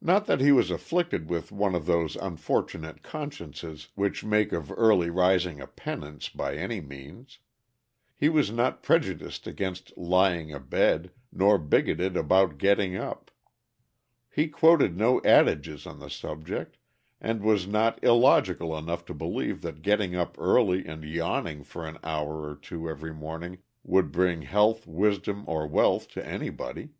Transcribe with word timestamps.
Not 0.00 0.24
that 0.24 0.40
he 0.40 0.52
was 0.52 0.70
afflicted 0.70 1.28
with 1.28 1.52
one 1.52 1.74
of 1.74 1.84
those 1.84 2.16
unfortunate 2.16 3.02
consciences 3.02 3.88
which 3.94 4.24
make 4.24 4.54
of 4.54 4.72
early 4.72 5.10
rising 5.10 5.60
a 5.60 5.66
penance, 5.66 6.30
by 6.30 6.56
any 6.56 6.80
means. 6.80 7.40
He 8.16 8.30
was 8.30 8.50
not 8.50 8.82
prejudiced 8.82 9.46
against 9.46 9.94
lying 9.98 10.50
abed, 10.50 11.10
nor 11.30 11.58
bigoted 11.58 12.16
about 12.16 12.56
getting 12.56 12.96
up. 12.96 13.30
He 14.30 14.48
quoted 14.48 14.96
no 14.96 15.20
adages 15.26 15.86
on 15.86 15.98
the 15.98 16.08
subject, 16.08 16.78
and 17.20 17.42
was 17.42 17.66
not 17.66 18.02
illogical 18.02 18.74
enough 18.78 19.04
to 19.04 19.12
believe 19.12 19.60
that 19.60 19.82
getting 19.82 20.16
up 20.16 20.36
early 20.38 20.86
and 20.86 21.04
yawning 21.04 21.64
for 21.64 21.86
an 21.86 21.98
hour 22.02 22.48
or 22.48 22.56
two 22.56 22.88
every 22.88 23.12
morning 23.12 23.58
would 23.84 24.10
bring 24.10 24.40
health, 24.40 24.86
wisdom, 24.86 25.44
or 25.46 25.66
wealth 25.66 26.08
to 26.12 26.26
anybody. 26.26 26.94